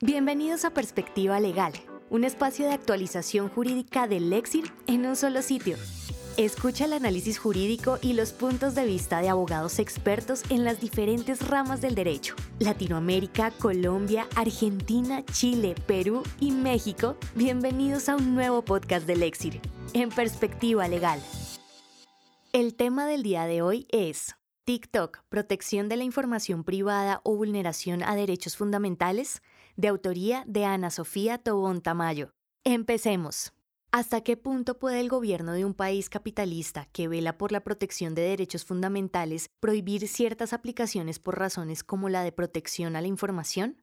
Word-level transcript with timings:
Bienvenidos 0.00 0.64
a 0.64 0.70
Perspectiva 0.70 1.40
Legal, 1.40 1.72
un 2.08 2.22
espacio 2.22 2.64
de 2.66 2.72
actualización 2.72 3.48
jurídica 3.48 4.06
del 4.06 4.30
Lexir 4.30 4.72
en 4.86 5.04
un 5.04 5.16
solo 5.16 5.42
sitio. 5.42 5.76
Escucha 6.36 6.84
el 6.84 6.92
análisis 6.92 7.36
jurídico 7.36 7.98
y 8.00 8.12
los 8.12 8.32
puntos 8.32 8.76
de 8.76 8.84
vista 8.84 9.20
de 9.20 9.28
abogados 9.28 9.80
expertos 9.80 10.44
en 10.50 10.62
las 10.62 10.80
diferentes 10.80 11.44
ramas 11.48 11.80
del 11.80 11.96
derecho. 11.96 12.36
Latinoamérica, 12.60 13.50
Colombia, 13.50 14.28
Argentina, 14.36 15.24
Chile, 15.32 15.74
Perú 15.88 16.22
y 16.38 16.52
México. 16.52 17.16
Bienvenidos 17.34 18.08
a 18.08 18.14
un 18.14 18.36
nuevo 18.36 18.62
podcast 18.62 19.04
del 19.04 19.18
Lexir, 19.18 19.60
en 19.94 20.10
Perspectiva 20.10 20.86
Legal. 20.86 21.20
El 22.52 22.76
tema 22.76 23.04
del 23.08 23.24
día 23.24 23.46
de 23.46 23.62
hoy 23.62 23.88
es 23.90 24.36
TikTok, 24.62 25.24
protección 25.28 25.88
de 25.88 25.96
la 25.96 26.04
información 26.04 26.62
privada 26.62 27.20
o 27.24 27.34
vulneración 27.34 28.04
a 28.04 28.14
derechos 28.14 28.56
fundamentales 28.56 29.42
de 29.78 29.88
autoría 29.88 30.42
de 30.46 30.64
Ana 30.64 30.90
Sofía 30.90 31.38
Tobón 31.38 31.80
Tamayo. 31.80 32.34
Empecemos. 32.64 33.52
¿Hasta 33.92 34.22
qué 34.22 34.36
punto 34.36 34.78
puede 34.80 34.98
el 35.00 35.08
gobierno 35.08 35.52
de 35.52 35.64
un 35.64 35.72
país 35.72 36.10
capitalista 36.10 36.88
que 36.92 37.06
vela 37.06 37.38
por 37.38 37.52
la 37.52 37.62
protección 37.62 38.16
de 38.16 38.22
derechos 38.22 38.64
fundamentales 38.64 39.48
prohibir 39.60 40.08
ciertas 40.08 40.52
aplicaciones 40.52 41.20
por 41.20 41.38
razones 41.38 41.84
como 41.84 42.08
la 42.08 42.24
de 42.24 42.32
protección 42.32 42.96
a 42.96 43.00
la 43.00 43.06
información? 43.06 43.80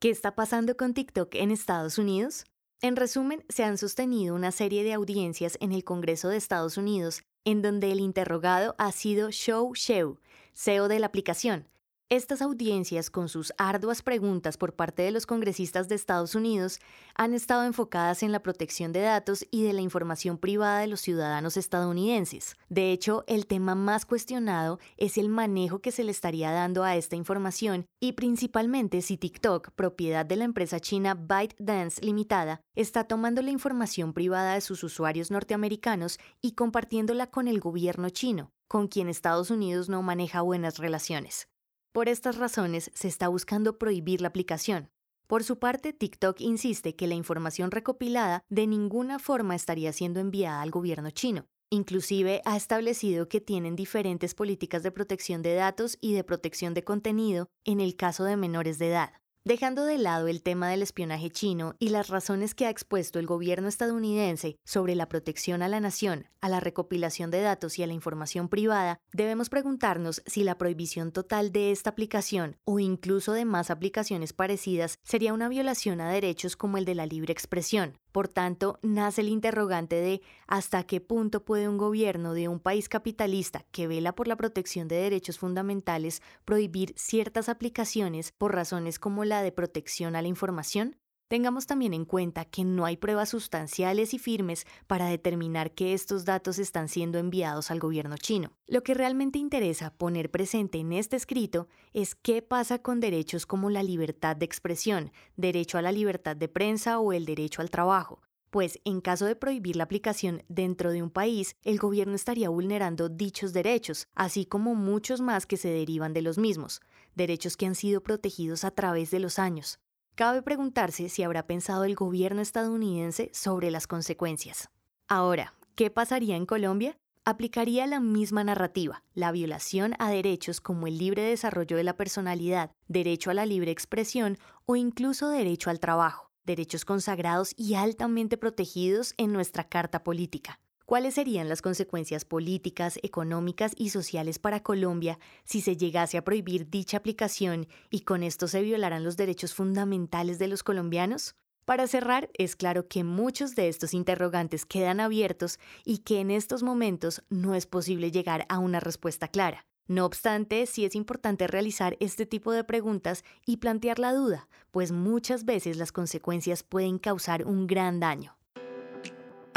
¿Qué 0.00 0.10
está 0.10 0.34
pasando 0.34 0.76
con 0.76 0.94
TikTok 0.94 1.36
en 1.36 1.52
Estados 1.52 1.96
Unidos? 1.96 2.44
En 2.82 2.96
resumen, 2.96 3.44
se 3.48 3.62
han 3.62 3.78
sostenido 3.78 4.34
una 4.34 4.50
serie 4.50 4.82
de 4.82 4.94
audiencias 4.94 5.56
en 5.60 5.70
el 5.70 5.84
Congreso 5.84 6.28
de 6.28 6.38
Estados 6.38 6.76
Unidos 6.76 7.22
en 7.44 7.62
donde 7.62 7.92
el 7.92 8.00
interrogado 8.00 8.74
ha 8.78 8.90
sido 8.90 9.30
Shou 9.30 9.74
Sheu, 9.74 10.18
CEO 10.54 10.88
de 10.88 10.98
la 10.98 11.06
aplicación, 11.06 11.68
estas 12.08 12.40
audiencias, 12.40 13.10
con 13.10 13.28
sus 13.28 13.52
arduas 13.58 14.00
preguntas 14.00 14.56
por 14.56 14.74
parte 14.74 15.02
de 15.02 15.10
los 15.10 15.26
congresistas 15.26 15.88
de 15.88 15.96
Estados 15.96 16.36
Unidos, 16.36 16.78
han 17.16 17.34
estado 17.34 17.64
enfocadas 17.64 18.22
en 18.22 18.30
la 18.30 18.44
protección 18.44 18.92
de 18.92 19.00
datos 19.00 19.44
y 19.50 19.64
de 19.64 19.72
la 19.72 19.80
información 19.80 20.38
privada 20.38 20.78
de 20.78 20.86
los 20.86 21.00
ciudadanos 21.00 21.56
estadounidenses. 21.56 22.54
De 22.68 22.92
hecho, 22.92 23.24
el 23.26 23.48
tema 23.48 23.74
más 23.74 24.06
cuestionado 24.06 24.78
es 24.96 25.18
el 25.18 25.28
manejo 25.28 25.80
que 25.80 25.90
se 25.90 26.04
le 26.04 26.12
estaría 26.12 26.52
dando 26.52 26.84
a 26.84 26.94
esta 26.94 27.16
información 27.16 27.86
y 28.00 28.12
principalmente 28.12 29.02
si 29.02 29.16
TikTok, 29.16 29.72
propiedad 29.72 30.24
de 30.24 30.36
la 30.36 30.44
empresa 30.44 30.78
china 30.78 31.14
ByteDance 31.14 32.04
Limitada, 32.04 32.60
está 32.76 33.02
tomando 33.02 33.42
la 33.42 33.50
información 33.50 34.12
privada 34.12 34.54
de 34.54 34.60
sus 34.60 34.84
usuarios 34.84 35.32
norteamericanos 35.32 36.20
y 36.40 36.52
compartiéndola 36.52 37.32
con 37.32 37.48
el 37.48 37.58
gobierno 37.58 38.10
chino, 38.10 38.52
con 38.68 38.86
quien 38.86 39.08
Estados 39.08 39.50
Unidos 39.50 39.88
no 39.88 40.02
maneja 40.02 40.42
buenas 40.42 40.78
relaciones. 40.78 41.48
Por 41.96 42.10
estas 42.10 42.36
razones, 42.36 42.90
se 42.92 43.08
está 43.08 43.28
buscando 43.28 43.78
prohibir 43.78 44.20
la 44.20 44.28
aplicación. 44.28 44.90
Por 45.26 45.44
su 45.44 45.58
parte, 45.58 45.94
TikTok 45.94 46.42
insiste 46.42 46.94
que 46.94 47.06
la 47.06 47.14
información 47.14 47.70
recopilada 47.70 48.44
de 48.50 48.66
ninguna 48.66 49.18
forma 49.18 49.54
estaría 49.54 49.94
siendo 49.94 50.20
enviada 50.20 50.60
al 50.60 50.70
gobierno 50.70 51.10
chino. 51.10 51.46
Inclusive 51.70 52.42
ha 52.44 52.54
establecido 52.54 53.30
que 53.30 53.40
tienen 53.40 53.76
diferentes 53.76 54.34
políticas 54.34 54.82
de 54.82 54.92
protección 54.92 55.40
de 55.40 55.54
datos 55.54 55.96
y 56.02 56.12
de 56.12 56.22
protección 56.22 56.74
de 56.74 56.84
contenido 56.84 57.48
en 57.64 57.80
el 57.80 57.96
caso 57.96 58.24
de 58.24 58.36
menores 58.36 58.78
de 58.78 58.88
edad. 58.88 59.14
Dejando 59.46 59.84
de 59.84 59.96
lado 59.96 60.26
el 60.26 60.42
tema 60.42 60.68
del 60.68 60.82
espionaje 60.82 61.30
chino 61.30 61.76
y 61.78 61.90
las 61.90 62.08
razones 62.08 62.52
que 62.52 62.66
ha 62.66 62.70
expuesto 62.70 63.20
el 63.20 63.26
gobierno 63.26 63.68
estadounidense 63.68 64.58
sobre 64.64 64.96
la 64.96 65.08
protección 65.08 65.62
a 65.62 65.68
la 65.68 65.78
nación, 65.78 66.26
a 66.40 66.48
la 66.48 66.58
recopilación 66.58 67.30
de 67.30 67.42
datos 67.42 67.78
y 67.78 67.84
a 67.84 67.86
la 67.86 67.92
información 67.92 68.48
privada, 68.48 68.98
debemos 69.12 69.48
preguntarnos 69.48 70.20
si 70.26 70.42
la 70.42 70.58
prohibición 70.58 71.12
total 71.12 71.52
de 71.52 71.70
esta 71.70 71.90
aplicación 71.90 72.56
o 72.64 72.80
incluso 72.80 73.34
de 73.34 73.44
más 73.44 73.70
aplicaciones 73.70 74.32
parecidas 74.32 74.98
sería 75.04 75.32
una 75.32 75.48
violación 75.48 76.00
a 76.00 76.10
derechos 76.10 76.56
como 76.56 76.76
el 76.76 76.84
de 76.84 76.96
la 76.96 77.06
libre 77.06 77.32
expresión, 77.32 78.00
por 78.16 78.28
tanto, 78.28 78.78
nace 78.80 79.20
el 79.20 79.28
interrogante 79.28 79.96
de 79.96 80.22
hasta 80.46 80.84
qué 80.84 81.02
punto 81.02 81.44
puede 81.44 81.68
un 81.68 81.76
gobierno 81.76 82.32
de 82.32 82.48
un 82.48 82.60
país 82.60 82.88
capitalista 82.88 83.66
que 83.72 83.86
vela 83.86 84.14
por 84.14 84.26
la 84.26 84.36
protección 84.36 84.88
de 84.88 84.96
derechos 84.96 85.38
fundamentales 85.38 86.22
prohibir 86.46 86.94
ciertas 86.96 87.50
aplicaciones 87.50 88.32
por 88.32 88.54
razones 88.54 88.98
como 88.98 89.26
la 89.26 89.42
de 89.42 89.52
protección 89.52 90.16
a 90.16 90.22
la 90.22 90.28
información. 90.28 90.96
Tengamos 91.28 91.66
también 91.66 91.92
en 91.92 92.04
cuenta 92.04 92.44
que 92.44 92.62
no 92.62 92.84
hay 92.84 92.96
pruebas 92.96 93.30
sustanciales 93.30 94.14
y 94.14 94.18
firmes 94.20 94.64
para 94.86 95.06
determinar 95.06 95.72
que 95.72 95.92
estos 95.92 96.24
datos 96.24 96.60
están 96.60 96.88
siendo 96.88 97.18
enviados 97.18 97.72
al 97.72 97.80
gobierno 97.80 98.16
chino. 98.16 98.52
Lo 98.68 98.84
que 98.84 98.94
realmente 98.94 99.40
interesa 99.40 99.92
poner 99.92 100.30
presente 100.30 100.78
en 100.78 100.92
este 100.92 101.16
escrito 101.16 101.66
es 101.92 102.14
qué 102.14 102.42
pasa 102.42 102.78
con 102.78 103.00
derechos 103.00 103.44
como 103.44 103.70
la 103.70 103.82
libertad 103.82 104.36
de 104.36 104.44
expresión, 104.44 105.10
derecho 105.34 105.78
a 105.78 105.82
la 105.82 105.90
libertad 105.90 106.36
de 106.36 106.46
prensa 106.46 107.00
o 107.00 107.12
el 107.12 107.24
derecho 107.24 107.60
al 107.60 107.70
trabajo, 107.70 108.22
pues 108.50 108.78
en 108.84 109.00
caso 109.00 109.24
de 109.26 109.34
prohibir 109.34 109.74
la 109.74 109.82
aplicación 109.82 110.44
dentro 110.46 110.92
de 110.92 111.02
un 111.02 111.10
país, 111.10 111.56
el 111.64 111.78
gobierno 111.78 112.14
estaría 112.14 112.50
vulnerando 112.50 113.08
dichos 113.08 113.52
derechos, 113.52 114.06
así 114.14 114.46
como 114.46 114.76
muchos 114.76 115.20
más 115.20 115.44
que 115.44 115.56
se 115.56 115.70
derivan 115.70 116.12
de 116.12 116.22
los 116.22 116.38
mismos, 116.38 116.80
derechos 117.16 117.56
que 117.56 117.66
han 117.66 117.74
sido 117.74 118.00
protegidos 118.00 118.62
a 118.62 118.70
través 118.70 119.10
de 119.10 119.18
los 119.18 119.40
años. 119.40 119.80
Cabe 120.16 120.40
preguntarse 120.40 121.10
si 121.10 121.22
habrá 121.22 121.46
pensado 121.46 121.84
el 121.84 121.94
gobierno 121.94 122.40
estadounidense 122.40 123.28
sobre 123.34 123.70
las 123.70 123.86
consecuencias. 123.86 124.70
Ahora, 125.08 125.52
¿qué 125.74 125.90
pasaría 125.90 126.36
en 126.36 126.46
Colombia? 126.46 126.96
Aplicaría 127.26 127.86
la 127.86 128.00
misma 128.00 128.42
narrativa, 128.42 129.02
la 129.12 129.30
violación 129.30 129.92
a 129.98 130.08
derechos 130.08 130.62
como 130.62 130.86
el 130.86 130.96
libre 130.96 131.20
desarrollo 131.20 131.76
de 131.76 131.84
la 131.84 131.98
personalidad, 131.98 132.70
derecho 132.88 133.30
a 133.30 133.34
la 133.34 133.44
libre 133.44 133.72
expresión 133.72 134.38
o 134.64 134.74
incluso 134.74 135.28
derecho 135.28 135.68
al 135.68 135.80
trabajo, 135.80 136.30
derechos 136.46 136.86
consagrados 136.86 137.52
y 137.54 137.74
altamente 137.74 138.38
protegidos 138.38 139.12
en 139.18 139.34
nuestra 139.34 139.68
Carta 139.68 140.02
Política. 140.02 140.60
¿Cuáles 140.86 141.14
serían 141.14 141.48
las 141.48 141.62
consecuencias 141.62 142.24
políticas, 142.24 143.00
económicas 143.02 143.72
y 143.76 143.90
sociales 143.90 144.38
para 144.38 144.62
Colombia 144.62 145.18
si 145.42 145.60
se 145.60 145.76
llegase 145.76 146.16
a 146.16 146.22
prohibir 146.22 146.70
dicha 146.70 146.98
aplicación 146.98 147.66
y 147.90 148.02
con 148.02 148.22
esto 148.22 148.46
se 148.46 148.62
violaran 148.62 149.02
los 149.02 149.16
derechos 149.16 149.52
fundamentales 149.52 150.38
de 150.38 150.46
los 150.46 150.62
colombianos? 150.62 151.34
Para 151.64 151.88
cerrar, 151.88 152.30
es 152.38 152.54
claro 152.54 152.86
que 152.86 153.02
muchos 153.02 153.56
de 153.56 153.66
estos 153.66 153.94
interrogantes 153.94 154.64
quedan 154.64 155.00
abiertos 155.00 155.58
y 155.84 155.98
que 155.98 156.20
en 156.20 156.30
estos 156.30 156.62
momentos 156.62 157.24
no 157.30 157.56
es 157.56 157.66
posible 157.66 158.12
llegar 158.12 158.46
a 158.48 158.60
una 158.60 158.78
respuesta 158.78 159.26
clara. 159.26 159.66
No 159.88 160.04
obstante, 160.04 160.66
sí 160.66 160.84
es 160.84 160.94
importante 160.94 161.48
realizar 161.48 161.96
este 161.98 162.26
tipo 162.26 162.52
de 162.52 162.62
preguntas 162.62 163.24
y 163.44 163.56
plantear 163.56 163.98
la 163.98 164.12
duda, 164.12 164.48
pues 164.70 164.92
muchas 164.92 165.44
veces 165.44 165.78
las 165.78 165.90
consecuencias 165.90 166.62
pueden 166.62 167.00
causar 167.00 167.44
un 167.44 167.66
gran 167.66 167.98
daño. 167.98 168.35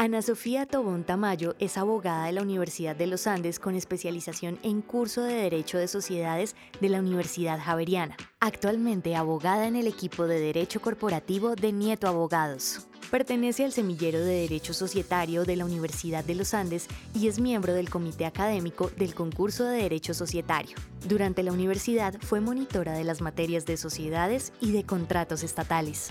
Ana 0.00 0.22
Sofía 0.22 0.64
Tobón 0.64 1.04
Tamayo 1.04 1.56
es 1.58 1.76
abogada 1.76 2.24
de 2.24 2.32
la 2.32 2.40
Universidad 2.40 2.96
de 2.96 3.06
los 3.06 3.26
Andes 3.26 3.58
con 3.58 3.74
especialización 3.74 4.58
en 4.62 4.80
curso 4.80 5.22
de 5.22 5.34
Derecho 5.34 5.76
de 5.76 5.88
Sociedades 5.88 6.56
de 6.80 6.88
la 6.88 7.00
Universidad 7.00 7.60
Javeriana. 7.62 8.16
Actualmente 8.40 9.14
abogada 9.14 9.66
en 9.66 9.76
el 9.76 9.86
equipo 9.86 10.26
de 10.26 10.40
Derecho 10.40 10.80
Corporativo 10.80 11.54
de 11.54 11.72
Nieto 11.72 12.08
Abogados. 12.08 12.86
Pertenece 13.10 13.62
al 13.62 13.72
semillero 13.72 14.20
de 14.20 14.40
Derecho 14.40 14.72
Societario 14.72 15.44
de 15.44 15.56
la 15.56 15.66
Universidad 15.66 16.24
de 16.24 16.34
los 16.34 16.54
Andes 16.54 16.86
y 17.12 17.28
es 17.28 17.38
miembro 17.38 17.74
del 17.74 17.90
comité 17.90 18.24
académico 18.24 18.90
del 18.96 19.14
concurso 19.14 19.64
de 19.64 19.82
Derecho 19.82 20.14
Societario. 20.14 20.78
Durante 21.06 21.42
la 21.42 21.52
universidad 21.52 22.14
fue 22.22 22.40
monitora 22.40 22.94
de 22.94 23.04
las 23.04 23.20
materias 23.20 23.66
de 23.66 23.76
sociedades 23.76 24.54
y 24.62 24.72
de 24.72 24.84
contratos 24.84 25.42
estatales. 25.42 26.10